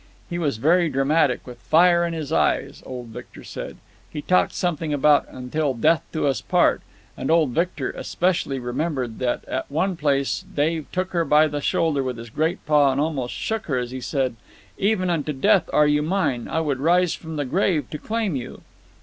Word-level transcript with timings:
He 0.31 0.39
was 0.39 0.57
very 0.57 0.89
dramatic, 0.89 1.45
with 1.45 1.59
fire 1.59 2.03
in 2.07 2.13
his 2.13 2.31
eyes, 2.31 2.81
old 2.87 3.09
Victor 3.09 3.43
said. 3.43 3.77
He 4.09 4.23
talked 4.23 4.51
something 4.55 4.91
about 4.91 5.27
'until 5.29 5.75
death 5.75 6.01
do 6.11 6.25
us 6.25 6.41
part'; 6.41 6.81
and 7.15 7.29
old 7.29 7.51
Victor 7.51 7.91
especially 7.91 8.57
remembered 8.57 9.19
that 9.19 9.45
at 9.45 9.69
one 9.69 9.95
place 9.95 10.43
Dave 10.55 10.87
took 10.91 11.11
her 11.11 11.23
by 11.23 11.45
the 11.47 11.61
shoulder 11.61 12.01
with 12.01 12.17
his 12.17 12.31
great 12.31 12.65
paw 12.65 12.91
and 12.91 12.99
almost 12.99 13.35
shook 13.35 13.67
her 13.67 13.77
as 13.77 13.91
he 13.91 14.01
said: 14.01 14.37
'Even 14.79 15.11
unto 15.11 15.33
death 15.33 15.69
are 15.71 15.85
you 15.85 16.01
mine, 16.01 16.39
and 16.39 16.49
I 16.49 16.61
would 16.61 16.79
rise 16.79 17.13
from 17.13 17.35
the 17.35 17.45
grave 17.45 17.87
to 17.91 17.99
claim 17.99 18.35
you. 18.35 18.61